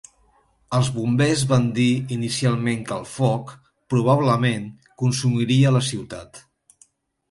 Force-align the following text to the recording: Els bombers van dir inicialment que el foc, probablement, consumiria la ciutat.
Els 0.77 0.87
bombers 0.95 1.43
van 1.51 1.67
dir 1.75 1.85
inicialment 2.17 2.83
que 2.89 2.97
el 2.97 3.07
foc, 3.13 3.55
probablement, 3.95 4.69
consumiria 5.07 5.79
la 5.81 5.89
ciutat. 5.95 6.47